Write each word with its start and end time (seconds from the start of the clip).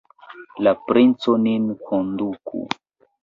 La 0.67 0.71
princo 0.87 1.35
nin 1.43 1.69
konduku! 1.91 2.65